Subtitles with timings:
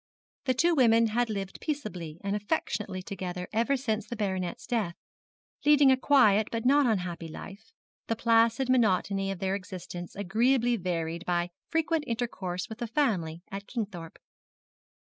[0.45, 4.95] The two women had lived peaceably and affectionately together ever since the baronet's death,
[5.63, 7.71] leading a quiet but not unhappy life,
[8.07, 13.67] the placid monotony of their existence agreeably varied by frequent intercourse with the family at
[13.67, 14.17] Kingthorpe.